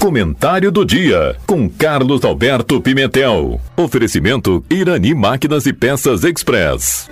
Comentário 0.00 0.70
do 0.70 0.84
dia 0.84 1.34
com 1.44 1.68
Carlos 1.68 2.24
Alberto 2.24 2.80
Pimentel. 2.80 3.60
Oferecimento 3.76 4.64
Irani 4.70 5.12
Máquinas 5.12 5.66
e 5.66 5.72
Peças 5.72 6.22
Express. 6.22 7.10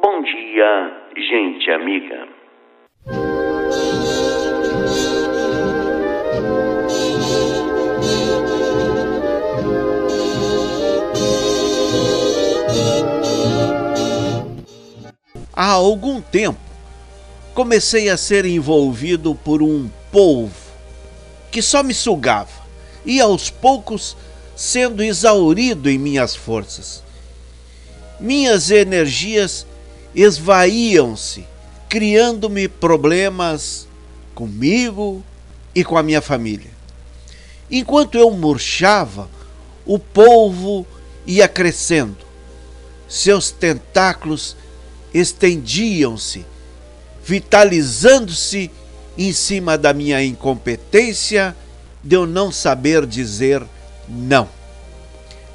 Bom 0.00 0.22
dia, 0.22 0.92
gente 1.16 1.70
amiga. 1.72 2.28
Há 15.56 15.72
algum 15.72 16.20
tempo 16.20 16.69
comecei 17.60 18.08
a 18.08 18.16
ser 18.16 18.46
envolvido 18.46 19.34
por 19.34 19.62
um 19.62 19.90
polvo 20.10 20.54
que 21.50 21.60
só 21.60 21.82
me 21.82 21.92
sugava 21.92 22.48
e 23.04 23.20
aos 23.20 23.50
poucos 23.50 24.16
sendo 24.56 25.02
exaurido 25.02 25.90
em 25.90 25.98
minhas 25.98 26.34
forças. 26.34 27.02
Minhas 28.18 28.70
energias 28.70 29.66
esvaíam-se, 30.14 31.44
criando-me 31.86 32.66
problemas 32.66 33.86
comigo 34.34 35.22
e 35.74 35.84
com 35.84 35.98
a 35.98 36.02
minha 36.02 36.22
família. 36.22 36.70
Enquanto 37.70 38.16
eu 38.16 38.30
murchava, 38.30 39.28
o 39.84 39.98
polvo 39.98 40.86
ia 41.26 41.46
crescendo. 41.46 42.24
Seus 43.06 43.50
tentáculos 43.50 44.56
estendiam-se 45.12 46.46
vitalizando-se 47.30 48.72
em 49.16 49.32
cima 49.32 49.78
da 49.78 49.94
minha 49.94 50.20
incompetência 50.20 51.54
de 52.02 52.16
eu 52.16 52.26
não 52.26 52.50
saber 52.50 53.06
dizer 53.06 53.62
não. 54.08 54.48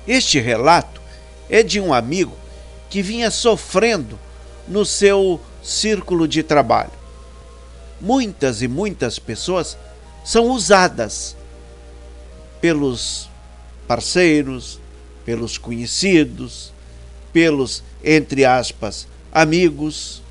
Este 0.08 0.40
relato 0.40 1.02
é 1.50 1.62
de 1.62 1.82
um 1.82 1.94
amigo 1.94 2.32
que 2.90 3.02
vinha 3.02 3.30
sofrendo 3.30 4.18
no 4.66 4.86
seu 4.86 5.38
círculo 5.62 6.30
de 6.30 6.44
trabalho. 6.44 6.94
Muitas 8.00 8.62
e 8.62 8.70
muitas 8.70 9.20
pessoas 9.20 9.78
são 10.24 10.52
usadas 10.52 11.36
pelos 12.62 13.30
parceiros, 13.86 14.80
pelos 15.26 15.58
conhecidos, 15.58 16.72
pelos, 17.34 17.84
entre 18.02 18.46
aspas, 18.46 19.10
amigos 19.30 20.24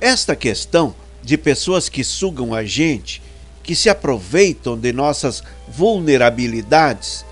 esta 0.00 0.34
questão 0.34 0.94
de 1.22 1.36
pessoas 1.36 1.88
que 1.88 2.02
sugam 2.02 2.54
a 2.54 2.64
gente, 2.64 3.22
que 3.62 3.76
se 3.76 3.90
aproveitam 3.90 4.78
de 4.78 4.92
nossas 4.92 5.42
vulnerabilidades, 5.68 7.24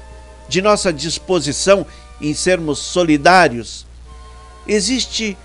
de 0.49 0.61
nossa 0.61 0.93
disposição 0.93 1.87
em 2.21 2.35
sermos 2.35 2.79
solidários, 2.79 3.87
existe 4.67 5.37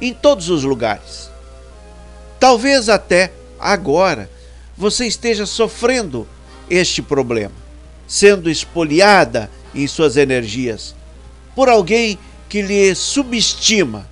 em 0.00 0.12
todos 0.12 0.48
os 0.48 0.62
lugares. 0.62 1.30
Talvez 2.40 2.88
até 2.88 3.32
agora 3.58 4.30
você 4.76 5.06
esteja 5.06 5.46
sofrendo 5.46 6.26
este 6.68 7.02
problema, 7.02 7.54
sendo 8.06 8.50
espoliada 8.50 9.50
em 9.74 9.86
suas 9.86 10.16
energias 10.16 10.94
por 11.54 11.70
alguém 11.70 12.18
que 12.48 12.60
lhe 12.60 12.94
subestima 12.94 14.06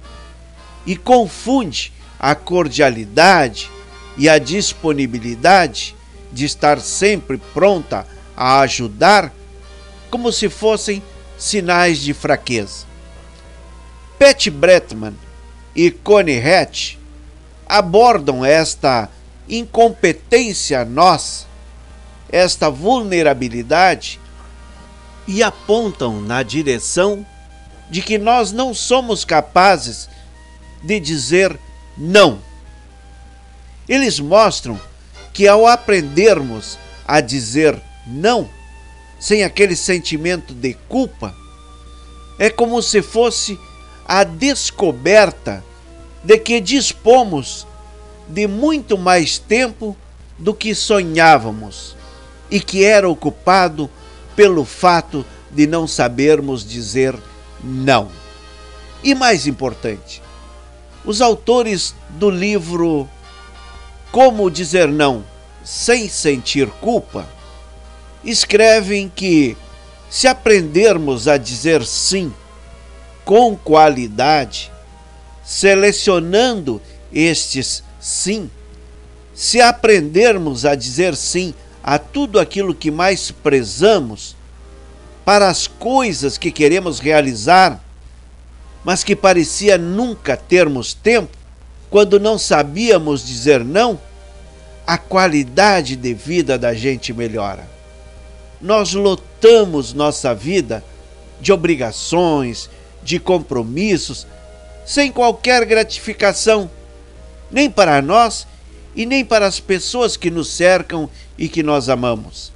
e 0.87 0.97
confunde 0.97 1.93
a 2.25 2.35
cordialidade 2.35 3.71
e 4.17 4.31
a 4.31 4.39
disponibilidade 4.39 5.95
de 6.33 6.47
estar 6.47 6.81
sempre 6.81 7.37
pronta 7.37 8.07
a 8.35 8.61
ajudar, 8.61 9.31
como 10.11 10.33
se 10.33 10.49
fossem 10.49 11.03
sinais 11.37 11.99
de 11.99 12.15
fraqueza. 12.15 12.87
Pat 14.19 14.49
Bretman 14.49 15.13
e 15.77 15.91
Connie 15.91 16.41
Hatch 16.41 16.97
abordam 17.69 18.43
esta 18.43 19.11
incompetência 19.47 20.83
nossa, 20.83 21.45
esta 22.33 22.71
vulnerabilidade 22.71 24.19
e 25.29 25.43
apontam 25.43 26.23
na 26.23 26.43
direção 26.43 27.27
de 27.91 28.01
que 28.01 28.17
nós 28.17 28.51
não 28.51 28.73
somos 28.73 29.27
capazes 29.27 30.09
de 30.83 30.99
dizer 30.99 31.61
não. 31.97 32.39
Eles 33.89 34.19
mostram 34.19 34.81
que 35.33 35.47
ao 35.47 35.67
aprendermos 35.67 36.79
a 37.07 37.21
dizer 37.21 37.81
não, 38.07 38.49
sem 39.19 39.43
aquele 39.45 39.77
sentimento 39.77 40.55
de 40.55 40.75
culpa, 40.89 41.35
é 42.39 42.51
como 42.51 42.83
se 42.83 43.03
fosse 43.03 43.59
a 44.07 44.25
descoberta 44.25 45.65
de 46.23 46.39
que 46.39 46.61
dispomos 46.61 47.67
de 48.29 48.47
muito 48.47 48.97
mais 48.97 49.39
tempo 49.39 49.97
do 50.39 50.55
que 50.55 50.75
sonhávamos 50.75 51.97
e 52.51 52.61
que 52.61 52.85
era 52.85 53.09
ocupado 53.09 53.89
pelo 54.35 54.65
fato 54.65 55.25
de 55.51 55.67
não 55.67 55.87
sabermos 55.87 56.67
dizer 56.67 57.17
não. 57.63 58.11
E 59.03 59.15
mais 59.15 59.47
importante, 59.47 60.23
os 61.05 61.21
autores 61.21 61.95
do 62.11 62.31
livro 62.31 63.09
Como 64.11 64.51
Dizer 64.51 64.89
Não 64.89 65.25
Sem 65.63 66.09
Sentir 66.09 66.69
Culpa 66.81 67.29
escrevem 68.25 69.13
que, 69.15 69.55
se 70.09 70.27
aprendermos 70.27 71.29
a 71.29 71.37
dizer 71.37 71.85
sim 71.85 72.33
com 73.23 73.55
qualidade, 73.55 74.73
selecionando 75.45 76.81
estes 77.13 77.85
sim, 78.01 78.51
se 79.35 79.61
aprendermos 79.61 80.65
a 80.65 80.75
dizer 80.75 81.15
sim 81.15 81.53
a 81.83 81.99
tudo 81.99 82.41
aquilo 82.41 82.75
que 82.75 82.91
mais 82.91 83.31
prezamos, 83.31 84.35
para 85.23 85.49
as 85.49 85.67
coisas 85.67 86.39
que 86.39 86.51
queremos 86.51 86.99
realizar, 86.99 87.84
mas 88.85 89.03
que 89.03 89.17
parecia 89.17 89.79
nunca 89.79 90.37
termos 90.37 90.93
tempo, 90.93 91.37
quando 91.89 92.21
não 92.21 92.39
sabíamos 92.39 93.27
dizer 93.27 93.65
não, 93.65 93.99
a 94.87 94.99
qualidade 94.99 95.97
de 95.97 96.13
vida 96.13 96.59
da 96.59 96.75
gente 96.75 97.13
melhora. 97.13 97.67
Nós 98.61 98.93
lotamos 98.93 99.95
nossa 99.95 100.35
vida 100.35 100.85
de 101.41 101.53
obrigações, 101.53 102.69
de 103.03 103.19
compromissos, 103.19 104.27
sem 104.85 105.11
qualquer 105.11 105.65
gratificação, 105.65 106.71
nem 107.51 107.71
para 107.71 108.03
nós 108.03 108.47
e 108.95 109.07
nem 109.07 109.25
para 109.25 109.47
as 109.47 109.61
pessoas 109.61 110.17
que 110.17 110.31
nos 110.31 110.49
cercam 110.49 111.09
e 111.39 111.49
que 111.49 111.63
nós 111.63 111.89
amamos. 111.89 112.53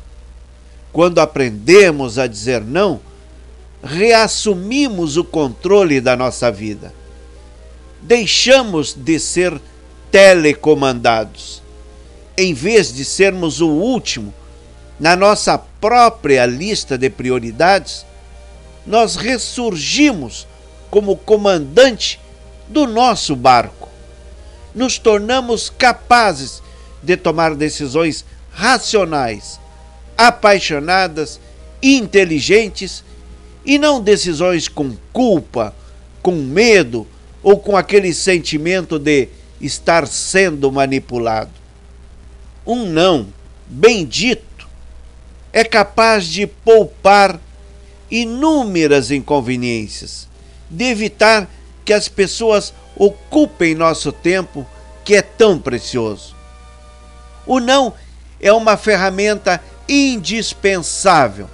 Quando 0.92 1.20
aprendemos 1.20 2.18
a 2.18 2.26
dizer 2.26 2.62
não, 2.62 3.00
reassumimos 3.82 5.16
o 5.16 5.24
controle 5.24 6.00
da 6.00 6.16
nossa 6.16 6.50
vida. 6.50 6.92
Deixamos 8.02 8.94
de 8.94 9.18
ser 9.18 9.60
telecomandados. 10.10 11.62
Em 12.36 12.54
vez 12.54 12.92
de 12.92 13.04
sermos 13.04 13.60
o 13.60 13.68
último 13.68 14.32
na 14.98 15.14
nossa 15.16 15.58
própria 15.58 16.44
lista 16.46 16.96
de 16.96 17.08
prioridades, 17.10 18.04
nós 18.86 19.16
ressurgimos 19.16 20.46
como 20.90 21.16
comandante 21.16 22.20
do 22.68 22.86
nosso 22.86 23.36
barco. 23.36 23.88
Nos 24.74 24.98
tornamos 24.98 25.70
capazes 25.70 26.62
de 27.02 27.16
tomar 27.16 27.54
decisões 27.54 28.24
racionais, 28.50 29.60
apaixonadas, 30.16 31.40
inteligentes 31.82 33.04
e 33.68 33.76
não 33.76 34.00
decisões 34.00 34.66
com 34.66 34.96
culpa, 35.12 35.74
com 36.22 36.32
medo 36.32 37.06
ou 37.42 37.58
com 37.58 37.76
aquele 37.76 38.14
sentimento 38.14 38.98
de 38.98 39.28
estar 39.60 40.06
sendo 40.06 40.72
manipulado. 40.72 41.50
Um 42.66 42.86
não 42.86 43.28
bendito 43.66 44.66
é 45.52 45.62
capaz 45.62 46.24
de 46.24 46.46
poupar 46.46 47.38
inúmeras 48.10 49.10
inconveniências, 49.10 50.26
de 50.70 50.84
evitar 50.86 51.46
que 51.84 51.92
as 51.92 52.08
pessoas 52.08 52.72
ocupem 52.96 53.74
nosso 53.74 54.10
tempo, 54.12 54.66
que 55.04 55.14
é 55.14 55.20
tão 55.20 55.58
precioso. 55.58 56.34
O 57.44 57.60
não 57.60 57.92
é 58.40 58.50
uma 58.50 58.78
ferramenta 58.78 59.62
indispensável 59.86 61.50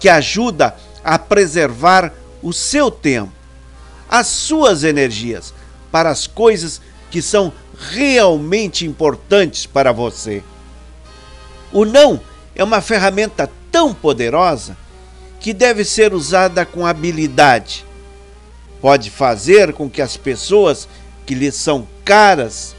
que 0.00 0.08
ajuda 0.08 0.68
a 0.68 0.91
preservar 1.32 2.12
o 2.42 2.52
seu 2.52 2.90
tempo, 2.90 3.32
as 4.06 4.26
suas 4.26 4.84
energias 4.84 5.54
para 5.90 6.10
as 6.10 6.26
coisas 6.26 6.78
que 7.10 7.22
são 7.22 7.50
realmente 7.90 8.84
importantes 8.84 9.64
para 9.64 9.92
você. 9.92 10.42
O 11.72 11.86
não 11.86 12.20
é 12.54 12.62
uma 12.62 12.82
ferramenta 12.82 13.50
tão 13.70 13.94
poderosa 13.94 14.76
que 15.40 15.54
deve 15.54 15.86
ser 15.86 16.12
usada 16.12 16.66
com 16.66 16.84
habilidade. 16.84 17.86
Pode 18.78 19.08
fazer 19.08 19.72
com 19.72 19.88
que 19.88 20.02
as 20.02 20.18
pessoas 20.18 20.86
que 21.24 21.34
lhe 21.34 21.50
são 21.50 21.88
caras 22.04 22.76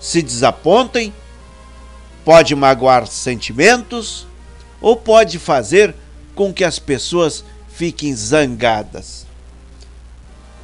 se 0.00 0.22
desapontem, 0.22 1.12
pode 2.24 2.54
magoar 2.54 3.06
sentimentos 3.06 4.26
ou 4.80 4.96
pode 4.96 5.38
fazer 5.38 5.94
com 6.34 6.50
que 6.50 6.64
as 6.64 6.78
pessoas 6.78 7.44
fiquem 7.80 8.14
zangadas. 8.14 9.24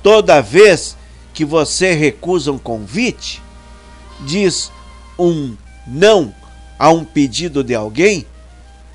Toda 0.02 0.42
vez 0.42 0.98
que 1.32 1.46
você 1.46 1.94
recusa 1.94 2.52
um 2.52 2.58
convite, 2.58 3.42
diz 4.20 4.70
um 5.18 5.56
não 5.86 6.34
a 6.78 6.90
um 6.90 7.06
pedido 7.06 7.64
de 7.64 7.74
alguém, 7.74 8.26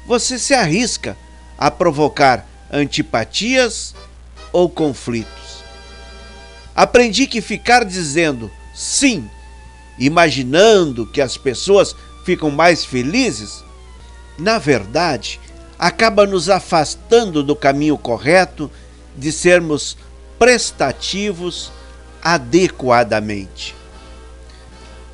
você 0.06 0.38
se 0.38 0.54
arrisca 0.54 1.18
a 1.58 1.72
provocar 1.72 2.48
antipatias 2.72 3.96
ou 4.54 4.70
conflitos. 4.70 5.64
Aprendi 6.76 7.26
que 7.26 7.42
ficar 7.42 7.84
dizendo 7.84 8.52
sim, 8.72 9.28
imaginando 9.98 11.08
que 11.08 11.22
as 11.22 11.38
pessoas 11.38 11.96
ficam 12.24 12.52
mais 12.52 12.86
felizes, 12.86 13.64
na 14.38 14.60
verdade, 14.60 15.40
acaba 15.82 16.28
nos 16.28 16.48
afastando 16.48 17.42
do 17.42 17.56
caminho 17.56 17.98
correto 17.98 18.70
de 19.18 19.32
sermos 19.32 19.98
prestativos 20.38 21.72
adequadamente. 22.22 23.76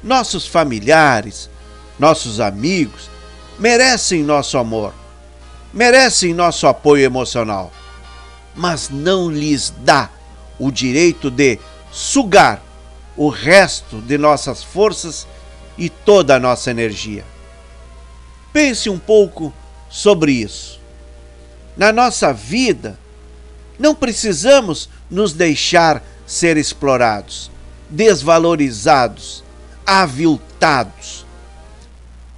Nossos 0.03 0.45
familiares, 0.45 1.49
nossos 1.97 2.41
amigos 2.41 3.09
merecem 3.57 4.23
nosso 4.23 4.57
amor, 4.57 4.93
merecem 5.73 6.33
nosso 6.33 6.67
apoio 6.67 7.05
emocional, 7.05 7.71
mas 8.53 8.89
não 8.89 9.31
lhes 9.31 9.73
dá 9.85 10.09
o 10.59 10.69
direito 10.69 11.31
de 11.31 11.57
sugar 11.89 12.61
o 13.15 13.29
resto 13.29 14.01
de 14.01 14.17
nossas 14.17 14.65
forças 14.65 15.25
e 15.77 15.89
toda 15.89 16.35
a 16.35 16.39
nossa 16.39 16.69
energia. 16.69 17.23
Pense 18.51 18.89
um 18.89 18.99
pouco 18.99 19.53
sobre 19.89 20.31
isso. 20.31 20.79
Na 21.75 21.91
nossa 21.91 22.33
vida, 22.33 22.97
não 23.77 23.93
precisamos 23.93 24.89
nos 25.09 25.33
deixar 25.33 26.03
ser 26.25 26.57
explorados, 26.57 27.51
desvalorizados, 27.89 29.43
aviltados. 29.85 31.25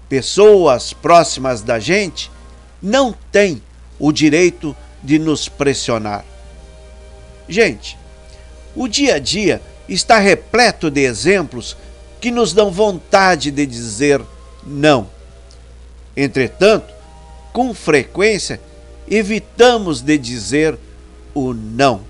Pessoas 0.08 0.94
próximas 0.94 1.62
da 1.62 1.80
gente 1.80 2.30
não 2.82 3.16
têm 3.32 3.62
o 3.98 4.12
direito 4.12 4.76
de 5.04 5.18
nos 5.18 5.48
pressionar. 5.48 6.26
Gente, 7.48 7.98
o 8.76 8.88
dia 8.88 9.16
a 9.16 9.20
dia 9.20 9.62
está 9.88 10.20
repleto 10.20 10.92
de 10.92 11.02
exemplos 11.02 11.76
que 12.22 12.32
nos 12.32 12.54
dão 12.54 12.72
vontade 12.72 13.50
de 13.50 13.66
dizer 13.66 14.22
não. 14.64 15.10
Entretanto, 16.16 16.94
com 17.54 17.74
frequência, 17.74 18.60
evitamos 19.08 20.02
de 20.02 20.18
dizer 20.18 20.78
o 21.34 21.54
não 21.54 22.10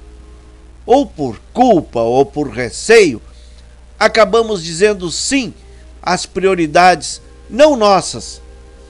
ou 0.86 1.06
por 1.06 1.40
culpa 1.54 2.02
ou 2.02 2.26
por 2.26 2.50
receio, 2.50 3.22
acabamos 4.00 4.64
dizendo 4.64 5.12
sim 5.12 5.54
às 6.02 6.26
prioridades 6.26 7.22
não 7.48 7.76
nossas, 7.76 8.42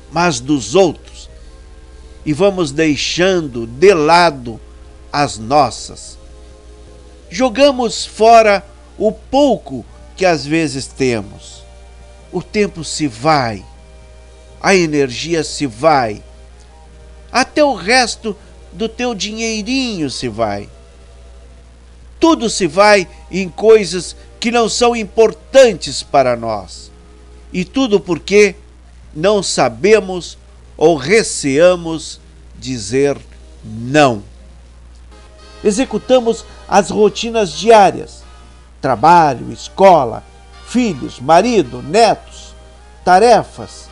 mas 0.10 0.40
dos 0.40 0.76
outros, 0.76 1.30
e 2.26 2.32
vamos 2.32 2.72
deixando 2.72 3.68
de 3.68 3.94
lado 3.94 4.60
as 5.12 5.38
nossas. 5.38 6.18
Jogamos 7.30 8.06
fora 8.06 8.66
o 8.98 9.12
pouco 9.12 9.86
que 10.16 10.26
às 10.26 10.46
vezes 10.46 10.88
temos. 10.88 11.64
O 12.32 12.42
tempo 12.42 12.84
se 12.84 13.08
vai, 13.08 13.66
a 14.62 14.74
energia 14.74 15.44
se 15.44 15.68
vai, 15.68 16.24
até 17.32 17.64
o 17.64 17.74
resto 17.74 18.36
do 18.72 18.88
teu 18.88 19.16
dinheirinho 19.16 20.10
se 20.10 20.28
vai 20.28 20.70
tudo 22.20 22.50
se 22.50 22.68
vai 22.68 23.08
em 23.32 23.48
coisas 23.48 24.16
que 24.40 24.52
não 24.52 24.68
são 24.68 24.96
importantes 24.96 26.04
para 26.04 26.36
nós. 26.36 26.92
E 27.52 27.64
tudo 27.64 28.00
porque 28.00 28.56
não 29.16 29.42
sabemos 29.42 30.38
ou 30.78 30.96
receamos 30.96 32.20
dizer 32.58 33.18
não. 33.64 34.22
Executamos 35.64 36.46
as 36.68 36.90
rotinas 36.90 37.52
diárias: 37.52 38.24
trabalho, 38.82 39.52
escola, 39.52 40.24
filhos, 40.68 41.20
marido, 41.20 41.82
netos, 41.82 42.54
tarefas, 43.04 43.90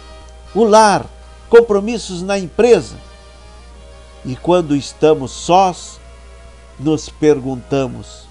o 0.53 0.63
lar, 0.63 1.05
compromissos 1.49 2.21
na 2.21 2.37
empresa. 2.37 3.06
E 4.27 4.35
quando 4.35 4.75
estamos 4.75 5.31
sós, 5.31 6.01
nos 6.77 7.07
perguntamos: 7.07 8.27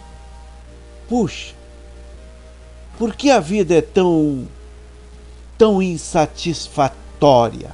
puxa, 1.08 1.54
por 2.98 3.16
que 3.16 3.30
a 3.30 3.40
vida 3.40 3.74
é 3.74 3.80
tão, 3.80 4.46
tão 5.56 5.80
insatisfatória? 5.80 7.70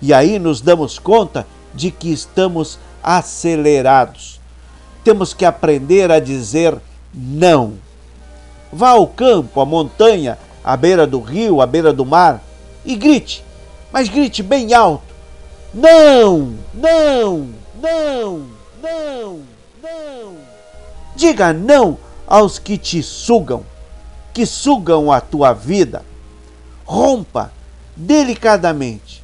E 0.00 0.14
aí 0.14 0.38
nos 0.38 0.60
damos 0.60 0.96
conta 1.00 1.44
de 1.74 1.90
que 1.90 2.12
estamos 2.12 2.78
acelerados. 3.02 4.40
Temos 5.02 5.34
que 5.34 5.44
aprender 5.44 6.12
a 6.12 6.20
dizer 6.20 6.78
não. 7.12 7.74
Vá 8.72 8.90
ao 8.90 9.08
campo, 9.08 9.60
à 9.60 9.66
montanha, 9.66 10.38
à 10.62 10.76
beira 10.76 11.08
do 11.08 11.18
rio, 11.18 11.60
à 11.60 11.66
beira 11.66 11.92
do 11.92 12.06
mar 12.06 12.40
e 12.84 12.94
grite, 12.94 13.44
mas 13.92 14.08
grite 14.08 14.44
bem 14.44 14.72
alto: 14.72 15.13
Não, 15.74 16.54
não, 16.72 17.48
não, 17.82 18.46
não, 18.80 19.40
não. 19.82 20.36
Diga 21.16 21.52
não 21.52 21.98
aos 22.28 22.60
que 22.60 22.78
te 22.78 23.02
sugam, 23.02 23.66
que 24.32 24.46
sugam 24.46 25.10
a 25.10 25.20
tua 25.20 25.52
vida. 25.52 26.04
Rompa 26.84 27.50
delicadamente, 27.96 29.20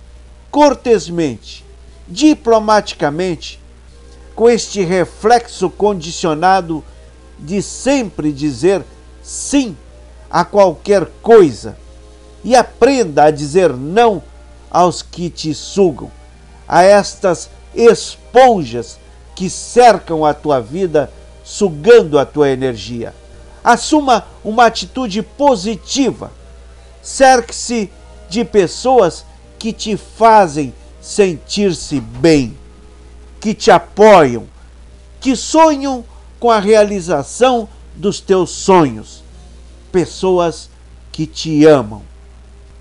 cortesmente, 0.51 1.65
diplomaticamente, 2.09 3.61
com 4.35 4.51
este 4.51 4.83
reflexo 4.83 5.71
condicionado 5.71 6.83
de 7.39 7.63
sempre 7.63 8.33
dizer 8.33 8.85
sim 9.23 9.77
a 10.29 10.45
qualquer 10.45 11.07
coisa 11.23 11.77
e 12.43 12.57
aprenda 12.57 13.25
a 13.25 13.31
dizer 13.31 13.73
não 13.77 14.21
aos 14.69 15.01
que 15.01 15.31
te 15.31 15.55
sugam, 15.55 16.11
a 16.71 16.85
estas 16.85 17.51
esponjas 17.75 18.97
que 19.35 19.51
cercam 19.51 20.25
a 20.25 20.33
tua 20.33 20.61
vida, 20.61 21.13
sugando 21.43 22.17
a 22.17 22.25
tua 22.25 22.49
energia. 22.49 23.13
Assuma 23.65 24.25
uma 24.45 24.67
atitude 24.67 25.21
positiva. 25.21 26.31
Cerque-se 27.03 27.91
de 28.29 28.45
pessoas 28.45 29.27
que 29.59 29.73
te 29.73 29.97
fazem 29.97 30.73
sentir-se 31.01 32.01
bem, 32.01 32.57
que 33.41 33.53
te 33.53 33.73
apoiam, 33.73 34.47
que 35.21 35.35
sonham 35.35 36.05
com 36.39 36.53
a 36.53 36.61
realização 36.61 37.69
dos 37.97 38.21
teus 38.21 38.51
sonhos. 38.51 39.25
Pessoas 39.91 40.71
que 41.11 41.27
te 41.27 41.67
amam 41.67 42.03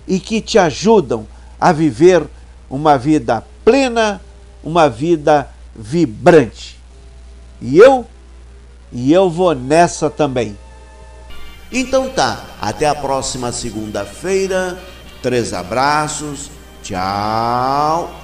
e 0.06 0.20
que 0.20 0.40
te 0.40 0.60
ajudam 0.60 1.26
a 1.60 1.72
viver 1.72 2.24
uma 2.70 2.96
vida 2.96 3.44
plena, 3.70 4.20
uma 4.64 4.88
vida 4.88 5.48
vibrante. 5.76 6.76
E 7.60 7.78
eu, 7.78 8.04
e 8.90 9.12
eu 9.12 9.30
vou 9.30 9.54
nessa 9.54 10.10
também. 10.10 10.58
Então 11.70 12.08
tá, 12.08 12.44
até 12.60 12.88
a 12.88 12.96
próxima 12.96 13.52
segunda-feira. 13.52 14.76
Três 15.22 15.52
abraços. 15.52 16.50
Tchau. 16.82 18.19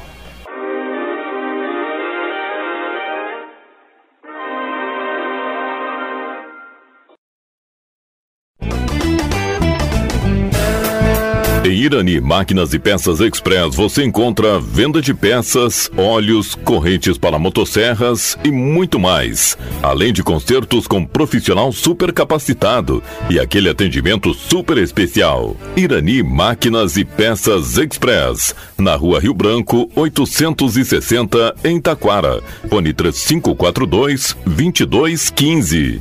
Em 11.67 11.73
Irani 11.73 12.21
Máquinas 12.21 12.73
e 12.75 12.79
Peças 12.79 13.19
Express 13.19 13.75
você 13.75 14.05
encontra 14.05 14.61
venda 14.61 15.03
de 15.03 15.13
peças, 15.13 15.91
óleos, 15.97 16.55
correntes 16.55 17.19
para 17.19 17.41
motosserras 17.41 18.39
e 18.45 18.53
muito 18.53 19.01
mais. 19.01 19.59
Além 19.83 20.13
de 20.13 20.23
consertos 20.23 20.87
com 20.87 21.05
profissional 21.05 21.73
super 21.73 22.13
capacitado 22.13 23.03
e 23.29 23.41
aquele 23.41 23.69
atendimento 23.69 24.33
super 24.33 24.79
especial. 24.79 25.57
Irani 25.77 26.23
Máquinas 26.23 26.97
e 26.97 27.05
Peças 27.05 27.77
Express, 27.77 28.55
na 28.79 28.95
Rua 28.95 29.19
Rio 29.19 29.35
Branco, 29.35 29.91
860 29.97 31.53
em 31.65 31.81
Taquara. 31.81 32.45
Fone 32.71 32.93
3542 32.93 34.37
2215. 34.47 36.01